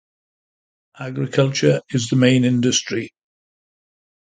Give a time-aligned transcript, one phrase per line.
[0.97, 3.13] Agriculture is the main industry.